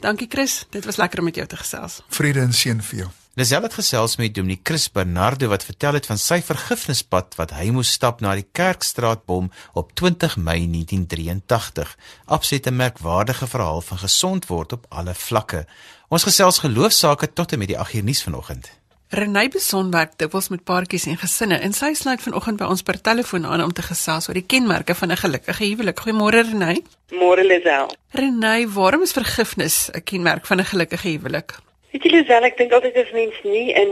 [0.00, 2.02] Dankie Chris, dit was lekker om met jou te gesels.
[2.08, 3.10] Vrede en seën vir jou.
[3.34, 7.70] Lisel het gesels met Dominee Chris Bernardo wat vertel het van sy vergifnispad wat hy
[7.72, 11.94] moes stap na die Kerkstraatbom op 20 Mei 1983.
[12.26, 15.64] Abset 'n merkwaardige verhaal van gesond word op alle vlakke.
[16.08, 18.70] Ons gesels geloofsaake tot en met die 8 uur nuus vanoggend.
[19.08, 23.00] Renay Beson werk dikwels met paartjies en gesinne en sy sluit vanoggend by ons per
[23.00, 26.00] telefoon aan om te gesels oor die kenmerke van 'n gelukkige huwelik.
[26.00, 26.84] Goeiemôre Renay.
[27.10, 27.96] Môre Lisel.
[28.10, 31.71] Renay, waarom is vergifnis 'n kenmerk van 'n gelukkige huwelik?
[31.92, 33.90] Weet jy Lisel, ek dink altyd as mens nie in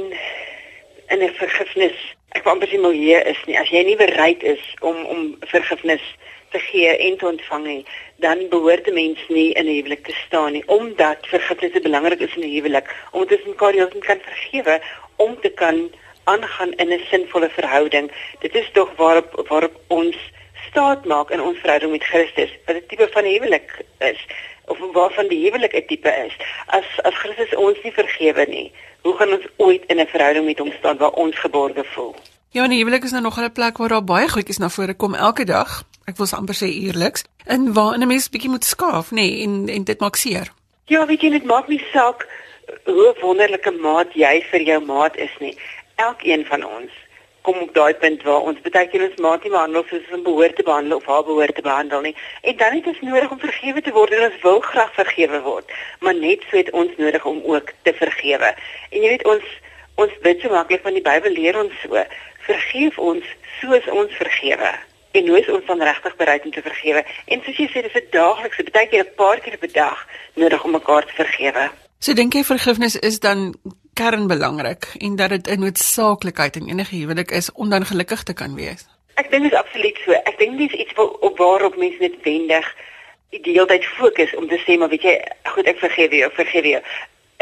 [1.13, 1.99] in 'n vergifnis,
[2.33, 6.07] ek wou amper sê milieu is nie, as jy nie bereid is om om vergifnis
[6.55, 7.85] te gee en te ontvang nie,
[8.25, 12.37] dan behoort 'n mens nie in 'n huwelik te staan nie, omdat vergifnis belangrik is
[12.37, 14.81] in 'n huwelik, om dit mekaar jou kan vergewe
[15.17, 15.93] om te kan
[16.25, 18.11] aangaan in 'n sinvolle verhouding.
[18.41, 20.17] Dit is tog waarop waarop ons
[20.71, 22.51] staat maak in ons verhouding met Christus.
[22.65, 24.21] Wat 'n tipe van huwelik is
[24.71, 26.35] of waarvan die huwelik 'n tipe is.
[26.67, 30.59] As as Christus ons nie vergewe nie, hoe gaan ons ooit in 'n verhouding met
[30.59, 32.15] hom staan waar ons geborge voel?
[32.51, 35.15] Ja, die huwelik is nou nog 'n plek waar daar baie goedjies na vore kom
[35.15, 35.83] elke dag.
[36.05, 37.25] Ek wil amper sê eerliks.
[37.45, 40.53] En waar 'n mens bietjie moet skaaf, nê, nee, en en dit maak seer.
[40.85, 42.27] Ja, weet jy, dit maak nie saak
[42.85, 45.57] hoe wonderlike maat jy vir jou maat is nie.
[45.97, 46.91] Elkeen van ons
[47.43, 50.57] kom op daai punt waar ons baie keer ons maat nie behandel soos ons behoort
[50.57, 52.15] te behandel of haar behoort te behandel nie.
[52.43, 55.73] En dan het ons nodig om vergewe te word en ons wil graag vergewe word,
[56.01, 58.55] maar net so het ons nodig om ook te vergewe.
[58.91, 59.57] En jy weet ons
[60.01, 62.05] ons bid so maklik van die Bybel leer ons so,
[62.47, 63.27] vergeef ons
[63.61, 64.71] soos ons vergewe.
[65.13, 67.03] En hoe is ons dan regtig bereid om te vergewe?
[67.27, 70.65] En soos jy sê, dis 'n daaglikse, baie keer 'n paar keer per dag nodig
[70.65, 71.71] om mekaar te vergewe.
[71.99, 73.55] So dink jy vergifnis is dan
[74.01, 78.55] kernbelangrik en dat dit 'n noodsaaklikheid in enige huwelik is om dan gelukkig te kan
[78.55, 78.87] wees?
[79.15, 80.13] Ek dink dit is absoluut so.
[80.13, 82.67] Ek dink dis iets wat op waarop mense net wendig
[83.31, 85.17] die hele tyd fokus om te sê maar weet jy,
[85.55, 86.83] goed ek vergewe jou, vergewe jou.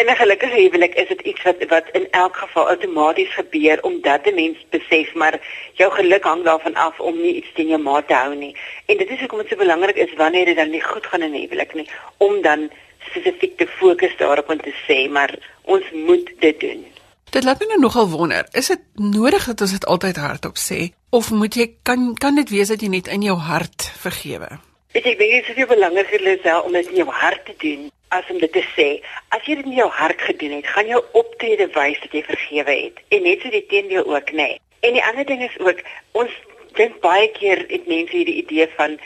[0.00, 4.26] In 'n gelukkige huwelik is dit iets wat wat in elk geval outomaties gebeur omdat
[4.26, 5.40] 'n mens besef maar
[5.72, 8.56] jou geluk hang daarvan af om nie iets teen jou maat te hou nie.
[8.86, 11.32] En dit is hoekom dit so belangrik is wanneer dit dan nie goed gaan in
[11.32, 12.70] 'n huwelik nie om dan
[13.08, 16.86] spesifiek te fokus daarop en te sê maar ons moet dit doen.
[17.28, 20.88] Dit laat my nou nogal wonder, is dit nodig dat ons dit altyd hardop sê
[21.12, 24.48] of moet jy kan kan dit wees dat jy net in jou hart vergewe?
[24.96, 27.44] Weet jy, ek dink dit is baie belangrik vir jouself om dit in jou hart
[27.44, 28.88] te doen as om dit te sê.
[29.36, 32.76] As jy dit in jou hart gedoen het, gaan jou optrede wys dat jy vergewe
[32.86, 33.02] het.
[33.12, 34.48] En net so die teendeel ook, nê.
[34.48, 34.60] Nee.
[34.86, 35.82] En die ander ding is ook
[36.16, 36.32] ons
[36.78, 38.96] dink baie keer het mense hierdie idee van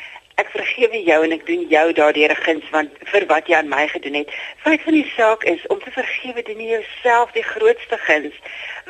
[0.40, 3.87] ek vergewe jou en ek doen jou daardeur guns want vir wat jy aan my
[3.88, 4.31] gedoen het.
[4.64, 8.38] Feit van die saak is om te vergewe doen jy jouself die grootste guns.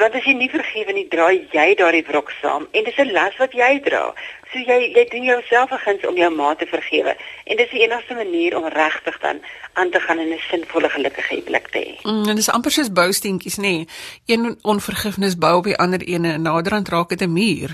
[0.00, 3.37] Want as jy nie vergewe nie, dra jy daardie wrok saam en dis 'n las
[3.38, 4.14] wat jy dra.
[4.52, 7.16] So jy jy doen jouself 'n guns om jou ma te vergewe.
[7.44, 9.40] En dis die enigste manier om regtig dan
[9.72, 12.02] aan te gaan in 'n sinvolle gelukkige huwelik te hê.
[12.02, 13.61] Mm, en dis amper soos bousteentjies, nê.
[13.61, 13.87] Nee.
[14.26, 17.70] Een onvergifnis bou op die ander ene en naderhand raak dit 'n muur.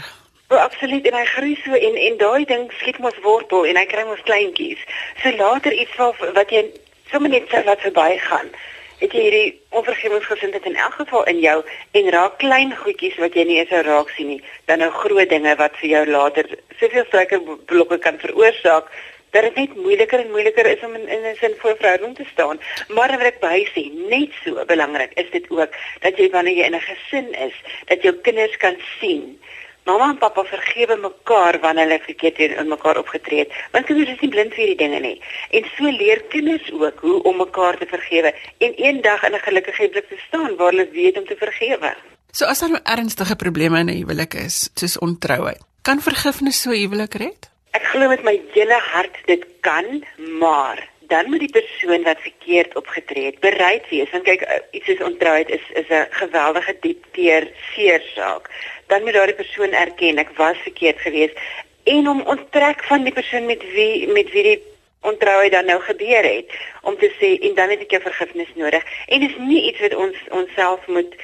[0.51, 3.83] Oh, absoluut en hy groei so en en daai ding skiet mos wortel en hy
[3.85, 4.81] kry mos kleintjies.
[5.21, 6.63] So later iets wat wat jy
[7.11, 8.49] sommer net sou wat verbygaan.
[9.03, 11.59] Het jy hierdie onvergewensgesindheid in elk geval in jou
[12.01, 14.41] en raak klein goedjies wat jy nie eens sou raak sien nie,
[14.73, 16.49] dan nou groot dinge wat vir jou later
[16.81, 18.89] soveel struikelblokke kan veroorsaak
[19.37, 22.25] dat dit net moeiliker en moeiliker is om in, in 'n sin voor verhouding te
[22.33, 22.57] staan.
[22.89, 26.73] Maar wat ek by sê, net so belangrik is dit ook dat jy wanneer jy
[26.73, 27.57] in 'n gesin is,
[27.93, 29.37] dat jou kinders kan sien
[29.89, 33.55] Mamma en pappa vergewe mekaar wanneer hulle verkeerd teen mekaar opgetree het.
[33.73, 35.15] Want kinders is nie blind vir hierdie dinge nie.
[35.57, 38.35] En so leer kinders ook hoe om mekaar te vergewe
[38.67, 41.95] en eendag in 'n gelukkige huwelik te staan waar hulle weet om te vergewe.
[42.33, 46.81] So as daar ernstige probleme in 'n huwelik is, soos ontrouheid, kan vergifnis so 'n
[46.85, 47.51] huwelik red?
[47.73, 50.05] Ek glo met my hele hart dit kan,
[50.39, 54.11] maar dan moet die persoon wat verkeerd opgetree het bereid wees.
[54.11, 58.51] Want kyk, uh, iets soos ontrouheid is is 'n geweldige diep teer seer saak.
[58.87, 61.37] Dan moet daardie persoon erken ek was verkeerd geweest
[61.85, 64.63] en om onttrek van die persoon met wie met wie die
[65.01, 68.85] ontrouheid dan nou gebeur het om te sê en dan het ek jou vergifnis nodig.
[69.07, 71.15] En dis nie iets wat ons onsself moet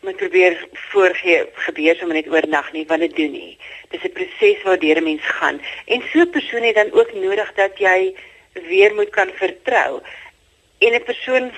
[0.00, 3.58] moet probeer voorgee gebeur sommer net oornag nie want dit doen nie.
[3.88, 7.52] Dis 'n proses waardeur 'n mens gaan en so 'n persoon het dan ook nodig
[7.54, 8.14] dat jy
[8.52, 10.00] weer moet kan vertrou.
[10.78, 11.52] En 'n persoon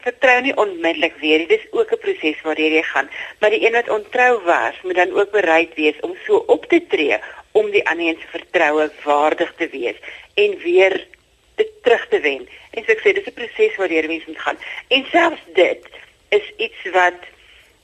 [0.00, 1.46] vertrou nie onmiddellik weer nie.
[1.46, 3.10] Dis ook 'n proses waardeur jy gaan.
[3.38, 6.86] Maar die een wat ontrou was, moet dan ook bereid wees om so op te
[6.88, 7.18] tree
[7.52, 9.96] om die ander se vertroue waardig te wees
[10.34, 11.06] en weer
[11.54, 12.48] dit terug te wen.
[12.70, 14.58] En so ek sê dis 'n proses waardeur jy moet gaan.
[14.88, 15.82] En selfs dit
[16.28, 17.20] is iets wat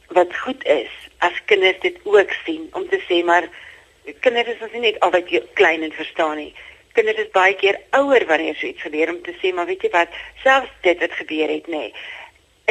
[0.08, 3.48] wat goed is as kinders dit ook sien om te sê maar
[4.20, 6.52] kinders is ons nie net altyd klein en verstaan nie
[6.94, 9.90] kinders is baie keer ouer wanneer so iets gebeur om te sê maar weet jy
[9.94, 10.12] wat?
[10.42, 11.94] Selfs dit wat gebeur het nê nee,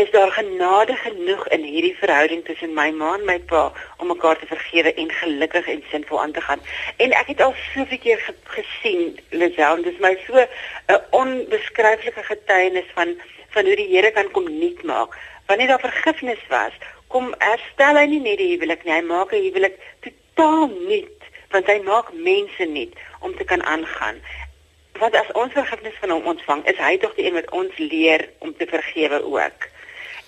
[0.02, 3.68] is daar genade genoeg in hierdie verhouding tussen my ma en my pa
[4.02, 6.64] om mekaar te vergewe en gelukkig en sinvol aan te gaan?
[6.98, 12.90] En ek het al soveel keer ge gesien Lisel dis my so 'n onbeskryflike getuienis
[12.96, 13.14] van
[13.54, 15.14] van hoe die Here kan kom nuut maak.
[15.46, 16.74] Wanneer daar vergifnis was
[17.08, 21.23] kom herstel hy nie net die huwelik nie hy maak 'n huwelik totaal nuut
[21.54, 24.18] want hy maak mense nuut om te kan aangaan.
[25.02, 28.28] Want as ons vergifnis van hom ontvang, is hy tog die een wat ons leer
[28.46, 29.70] om te vergewe ook.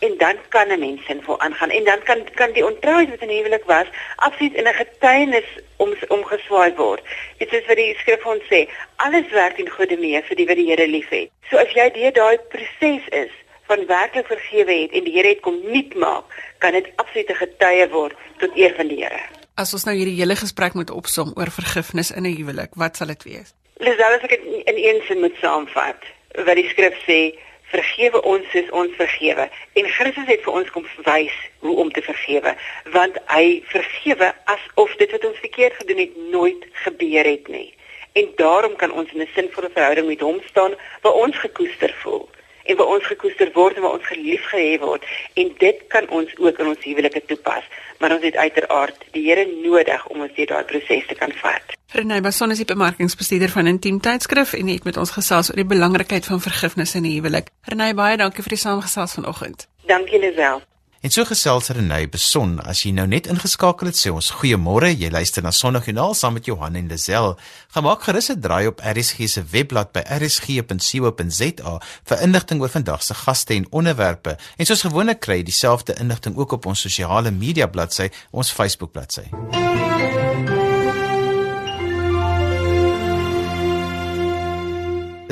[0.05, 3.27] En dan kan 'n mens sinvol aangaan en dan kan kan die ontrouheid wat in
[3.27, 7.03] die huwelik was, afsies in 'n getuienis om omgeswaai word.
[7.37, 10.55] Dit is wat die skrif ons sê, alles werk in goeie mee vir die wat
[10.55, 11.29] die Here liefhet.
[11.49, 13.31] So as jy deur daai proses is
[13.65, 16.23] van werklik vergewe het en die Here het kom nuut maak,
[16.57, 19.34] kan dit absolute getuie word tot eer van die Here.
[19.55, 23.07] As ons nou hierdie hele gesprek moet opsom oor vergifnis in 'n huwelik, wat sal
[23.07, 23.53] dit wees?
[23.79, 26.01] Lisel, as ek dit in een sin moet saamvat,
[26.47, 27.39] wat die skrif sê,
[27.71, 29.49] vergewe ons soos ons vergewe.
[29.79, 32.55] En Christus het vir ons kom wys hoe om te vergewe,
[32.91, 37.73] want hy vergewe asof dit wat ons verkeerd gedoen het nooit gebeur het nie.
[38.13, 42.27] En daarom kan ons in 'n sinvolle verhouding met hom staan waar ons gekoester voel
[42.65, 46.37] en waar ons gekoester word en waar ons gelief gehê word en dit kan ons
[46.37, 47.67] ook in ons huwelike toepas
[47.99, 51.73] maar ons het uiteraard die Here nodig om ons deur daai proses te kan vat.
[51.95, 55.69] Renée Basson is die bemarkingsbestuurder van Intiem Tydskrif en het met ons gesels oor die
[55.73, 57.49] belangrikheid van vergifnis in die huwelik.
[57.71, 59.67] Renée, baie dankie vir die saamgesels vanoggend.
[59.87, 60.61] Dankie Lisel.
[61.05, 64.89] En so gesels Renée Beson, as jy nou net ingeskakel het, sê ons goeiemôre.
[64.89, 67.35] Jy luister na Sondagjoernaal saam met Johan en Lisel.
[67.75, 71.77] Gemaak gerus 'n draai op RSG se webblad by rsg.co.za
[72.09, 74.37] vir inligting oor vandag se gaste en onderwerpe.
[74.57, 78.91] En soos gewoonlik kry jy dieselfde inligting ook op ons sosiale media bladsy, ons Facebook
[78.91, 79.29] bladsy.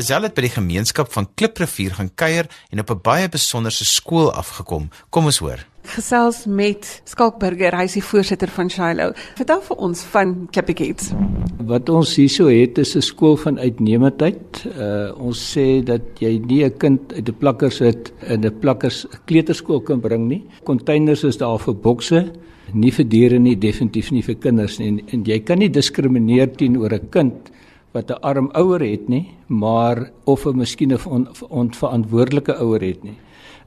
[0.04, 4.34] Lisel het by die gemeenskap van Kliprivier gaan kuier en op 'n baie besonderse skool
[4.34, 4.90] afgekom.
[5.10, 5.60] Kom ons hoor.
[5.96, 9.16] Gesels met Skalkburger, hy is die voorsitter van Shiloh.
[9.36, 11.12] Vertel vir ons van Klippie Kids.
[11.58, 14.66] Wat ons hierso het is 'n skool van uitnemendheid.
[14.78, 19.06] Uh ons sê dat jy nie 'n kind uit 'n plakkers het in 'n plakkers
[19.26, 20.44] kleuterskool kan bring nie.
[20.66, 22.32] Containers is daar vir bokse,
[22.74, 24.88] nie vir diere nie, definitief nie vir kinders nie.
[24.88, 27.53] En, en jy kan nie diskrimineer teenoor 'n kind
[27.94, 33.18] wat 'n arm ouer het nie, maar of 'n miskien 'n onverantwoordelike ouer het nie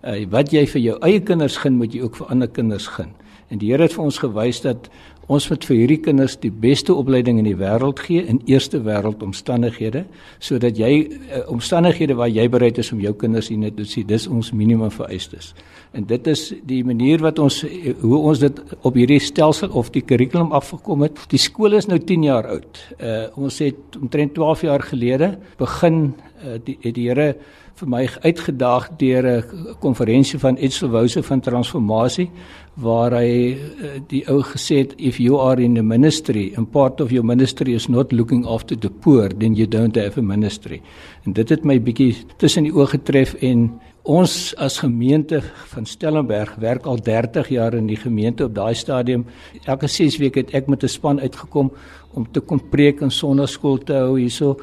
[0.07, 3.13] uh, wat jy vir jou eie kinders gun, moet jy ook vir ander kinders gun.
[3.51, 4.89] En die Here het vir ons gewys dat
[5.33, 9.23] ons moet vir hierdie kinders die beste opleiding in die wêreld gee in eerste wêreld
[9.27, 10.05] omstandighede
[10.39, 14.07] sodat jy uh, omstandighede waar jy bereid is om jou kinders hier net te sien
[14.07, 15.53] dis ons minimum vereistes.
[15.97, 17.63] En dit is die manier wat ons
[18.03, 21.19] hoe ons dit op hierdie stelsel of die kurrikulum afgekom het.
[21.33, 22.81] Die skool is nou 10 jaar oud.
[23.01, 27.35] Uh, ons het omtrent 12 jaar gelede begin uh, die, die Here
[27.77, 32.31] vir my uitgedaag deur 'n konferensie van Etselwose van transformasie
[32.77, 37.01] waar hy eh, die ou gesê het if you are in the ministry and part
[37.01, 40.83] of your ministry is not looking after the poor then you don't have a ministry.
[41.25, 43.71] En dit het my bietjie tussen die oë getref en
[44.07, 45.41] ons as gemeente
[45.73, 49.27] van Stellenberg werk al 30 jaar in die gemeente op daai stadium.
[49.65, 51.73] Elke 6 weke het ek met 'n span uitgekom
[52.15, 54.57] om te kom preek in sonnaskool te hou hierso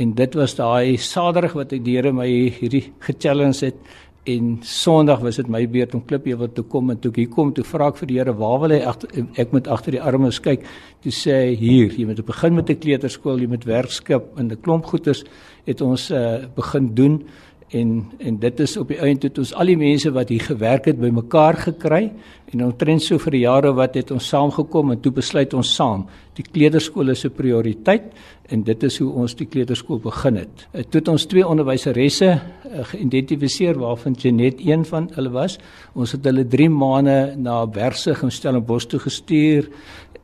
[0.00, 3.80] en dit was daai saterdag wat ek deur my hierdie ge-challenge het
[4.28, 7.30] en sonderdag was dit my beurt om klip ewel te kom en toe ek hier
[7.32, 10.02] kom toe vra ek vir die Here waar wil hy agter ek moet agter die
[10.10, 10.66] armes kyk?
[11.04, 14.60] Toe sê hy hier jy moet begin met 'n kleuterskool jy moet werkskip in 'n
[14.60, 15.24] klomp goeders
[15.66, 17.22] het ons uh, begin doen
[17.70, 20.88] en en dit is op die einde toe ons al die mense wat hier gewerk
[20.90, 22.10] het bymekaar gekry
[22.52, 26.06] en omtrent so vir die jare wat het ons saamgekom en toe besluit ons saam
[26.38, 28.12] die kleuterskool is 'n prioriteit
[28.50, 30.66] en dit is hoe ons die kleuterskool begin het.
[30.72, 35.58] Eh, toe het ons twee onderwyseresse uh, geïdentifiseer waarvan Janet een van hulle was.
[35.94, 39.68] Ons het hulle 3 maande na Wersig in Stellenbosch toe gestuur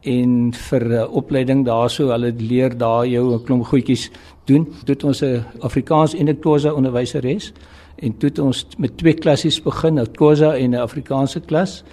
[0.06, 4.10] en vir 'n uh, opleiding daarso hulle leer daar jou 'n klomp goedjies
[4.44, 4.64] doen.
[4.84, 7.52] Toe het ons 'n Afrikaans en 'n Khoza onderwyseres
[7.96, 11.84] en toe het ons met twee klassies begin, 'n Khoza en 'n Afrikaanse klas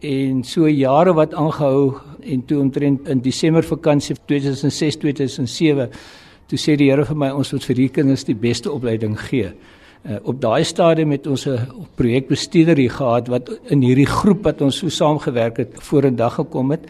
[0.00, 5.90] en so jare wat aangehou en toe omtrent in Desember vakansie 2006 2007
[6.46, 9.52] toe sê die Here vir my ons moet vir hierdie kinders die beste opleiding gee.
[10.06, 11.58] Uh, op daai stadium het ons 'n
[11.96, 16.86] projekbestuurder hier gehad wat in hierdie groep wat ons so saamgewerk het vorendag gekom het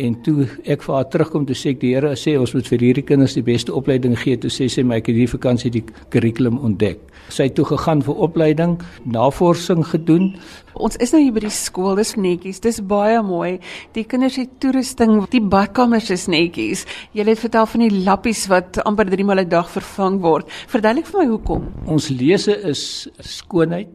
[0.00, 2.84] en toe ek vir haar terugkom toe sê ek die Here sê ons moet vir
[2.84, 4.38] hierdie kinders die beste opleiding gee.
[4.40, 7.02] Toe sê sy my ek het hierdie vakansie die kurrikulum ontdek.
[7.30, 10.32] Sy het toe gegaan vir opleiding navorsing gedoen.
[10.74, 13.58] Ons is nou hier by die skool dis netjies dis baie mooi.
[13.96, 16.86] Die kinders het toerusting die badkamers is netjies.
[17.14, 20.48] Jy het vertel van die lappies wat amper 3 maal 'n dag vervang word.
[20.68, 21.72] Verduidelik vir my hoekom.
[21.86, 23.88] Ons lese is skoonheid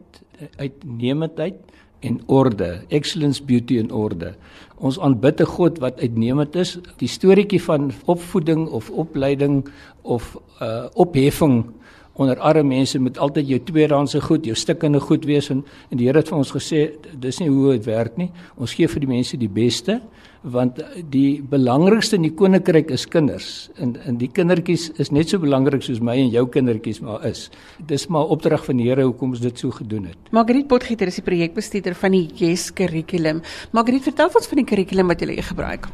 [0.60, 1.56] uitnemendheid
[2.00, 4.36] en orde excellence beauty and order
[4.76, 6.78] Ons aanbid 'n God wat uitnemend is.
[6.98, 9.68] Die storieetjie van opvoeding of opleiding
[10.02, 11.64] of uh opheffing
[12.12, 16.06] onder arme mense moet altyd jou tweedehandse goed, jou stikkende goed wees en, en die
[16.06, 18.30] Here het vir ons gesê dis nie hoe dit werk nie.
[18.56, 20.00] Ons gee vir die mense die beste
[20.42, 20.78] want
[21.10, 25.82] die belangrikste in die koninkryk is kinders en en die kindertjies is net so belangrik
[25.82, 27.48] soos my en jou kindertjies maar is.
[27.86, 30.30] Dis maar opdrag van die Here hoekom ons dit so gedoen het.
[30.36, 33.42] Margriet Potgieter is die projekbestuurder van die Yes kurrikulum.
[33.72, 35.88] Margriet, vertel ons van die kurrikulum wat julle gebruik.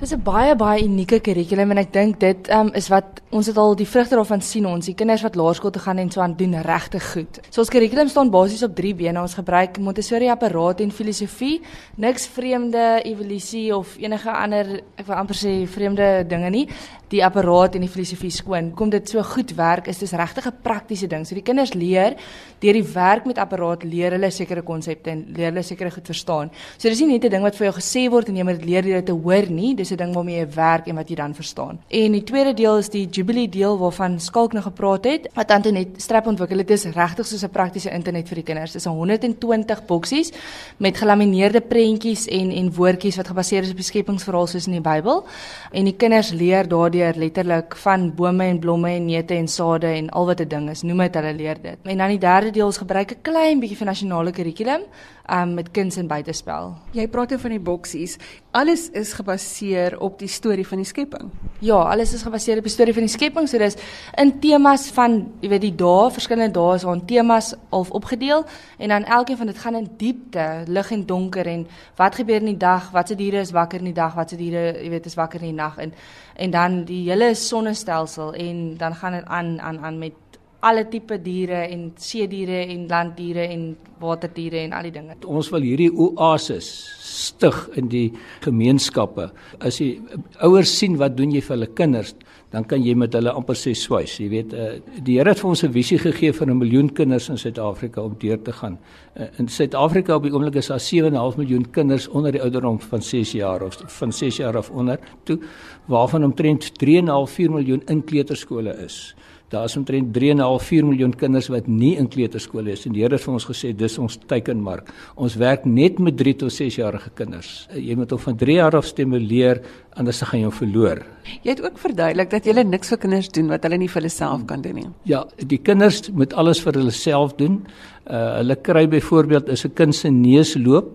[0.00, 3.56] Dis 'n baie baie unieke kurrikulum en ek dink dit um, is wat ons het
[3.56, 6.36] al die vrugte daarvan sien ons die kinders wat laerskool toe gaan en so aan
[6.36, 7.40] doen regtig goed.
[7.50, 9.20] So ons kurrikulum staan basies op 3 bene.
[9.20, 11.60] Ons gebruik Montessori apparaat en filosofie,
[11.96, 14.66] niks vreemde evolusie of enige ander
[14.96, 16.66] ek wil amper sê vreemde dinge nie
[17.12, 18.72] die apparaat en die filosofie skoon.
[18.74, 21.24] Kom dit so goed werk is dis regtig 'n praktiese ding.
[21.24, 22.16] So die kinders leer
[22.60, 26.50] deur die werk met apparaat leer hulle sekere konsepte en leer hulle sekere goed verstaan.
[26.78, 28.82] So dis nie net 'n ding wat vir jou gesê word en jy moet leer
[28.82, 31.78] dit te hoor nie, dis 'n ding waarmee jy werk en wat jy dan verstaan.
[31.90, 35.28] En die tweede deel is die Jubilee deel waarvan Skalk nou gepraat het.
[35.34, 38.72] Wat Antonet strap ontwikkel het, is regtig soos 'n praktiese internet vir die kinders.
[38.72, 40.32] Dis 120 boksies
[40.78, 44.80] met gelamineerde prentjies en en woordjies wat gebaseer is op die skepingsverhaal soos in die
[44.80, 45.24] Bybel.
[45.72, 49.86] En die kinders leer daar daardeur letterlik van bome en blomme en neute en sade
[49.86, 51.78] en al wat 'n ding is, noem dit hulle leer dit.
[51.82, 54.82] En dan die derde deel is gebruik 'n klein bietjie van nasionale kurrikulum
[55.30, 56.74] um, met kuns en buitespel.
[56.96, 58.16] Jy praat oor van die boksies.
[58.56, 61.30] Alles is gebaseer op die storie van die skepping.
[61.64, 63.48] Ja, alles is gebaseer op die storie van die skepping.
[63.48, 63.78] So dis
[64.20, 68.46] in temas van, jy weet, die dae, verskillende dae is aan temas half opgedeel
[68.78, 72.54] en dan elkeen van dit gaan in diepte, lig en donker en wat gebeur in
[72.54, 75.42] die dag, watse diere is wakker in die dag, watse diere, jy weet, is wakker
[75.42, 75.92] in die nag en
[76.36, 80.12] en dan die hele sonnestelsel en dan gaan dit aan aan aan met
[80.60, 85.16] alle tipe diere en see diere en landdiere en waterdiere en al die dinge.
[85.26, 86.68] Ons wil hierdie oasis
[87.16, 88.06] stig in die
[88.44, 89.30] gemeenskappe.
[89.64, 89.96] As jy
[90.44, 92.14] ouers sien wat doen jy vir hulle kinders,
[92.54, 94.16] dan kan jy met hulle amper sê swys.
[94.20, 94.68] Jy weet, uh,
[95.04, 98.16] die Here het vir ons 'n visie gegee vir 'n miljoen kinders in Suid-Afrika om
[98.18, 98.78] deur te gaan.
[99.16, 103.02] Uh, in Suid-Afrika op die oomblik is daar 7.5 miljoen kinders onder die ouderdom van
[103.02, 105.38] 6 jaar of van 6 jaar af onder, toe
[105.86, 109.14] waarvan omtrent 3.5 miljoen in kleuterskole is.
[109.48, 113.22] Daar is omtrent 3.5 miljoen kinders wat nie in kleuterskole is en die Here het
[113.22, 114.88] vir ons gesê dis ons teikenmark.
[115.14, 117.68] Ons werk net met 3 tot 6 jarige kinders.
[117.70, 119.62] Jy moet hom van 3 jaar af stimuleer
[119.94, 121.04] anders gaan jy hom verloor.
[121.44, 124.10] Jy het ook verduidelik dat jy niks vir kinders doen wat hulle nie vir hulle
[124.10, 124.90] self kan doen nie.
[125.06, 127.62] Ja, die kinders moet alles vir hulle self doen.
[128.10, 130.90] Uh hulle kry byvoorbeeld as 'n kind se neus loop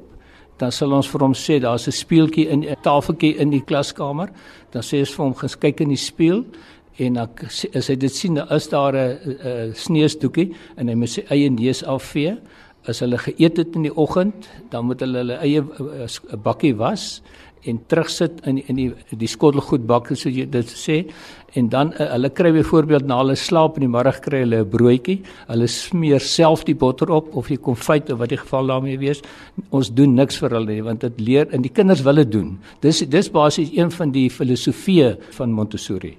[0.61, 4.29] dan sal ons vir hom sê daar's 'n speeltjie in 'n tafeltjie in die klaskamer.
[4.71, 6.45] Dan sê ons vir hom gaan kyk in die spieël
[7.01, 7.29] en dan
[7.75, 12.37] as hy dit sien, is daar 'n sneeusdoekie en hy moet sy eie neus afvee.
[12.89, 17.21] As hulle geëet het in die oggend, dan moet hulle hulle eie 'n bakkie was
[17.63, 21.05] en terugsit in in die die skottelgoedbak so jy dit sê.
[21.53, 24.69] En dan uh, hulle kry byvoorbeeld na hulle slaap in die middag kry hulle 'n
[24.69, 25.21] broodjie.
[25.47, 29.21] Hulle smeer self die botter op of jy konfyt of wat die geval daarmee wees.
[29.69, 32.59] Ons doen niks vir hulle nie want dit leer en die kinders wil dit doen.
[32.81, 36.17] Dis dis basies een van die filosofieë van Montessori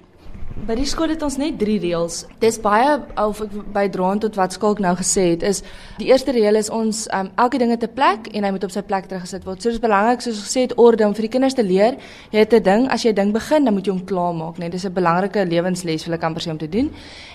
[0.53, 2.19] By die skool het ons net 3 reëls.
[2.37, 5.63] Dis baie of ek by draand tot wat skalk nou gesê het is
[5.97, 8.71] die eerste reël is ons um, elke ding het 'n plek en hy moet op
[8.71, 9.63] sy plek teruggesit word.
[9.63, 11.97] So dis belangrik soos gesê het orde om vir die kinders te leer.
[12.29, 14.69] Jy het 'n ding, as jy 'n ding begin, dan moet jy hom klaarmaak, né?
[14.69, 16.91] Dis 'n belangrike lewensles vir 'n kamper om te doen.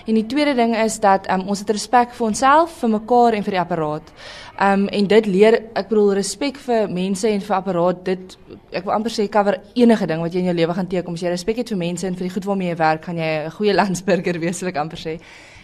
[0.07, 3.43] En die tweede ding is dat um, ons het respek vir onsself, vir mekaar en
[3.43, 4.11] vir die apparaat.
[4.59, 8.33] Um en dit leer, ek bedoel respek vir mense en vir apparaat, dit
[8.75, 11.15] ek wil amper sê cover enige ding wat jy in jou lewe gaan teekom.
[11.15, 13.29] As jy respek het vir mense en vir die goed waarmee jy werk, gaan jy
[13.45, 15.15] 'n goeie landsburger wees, wil ek amper sê.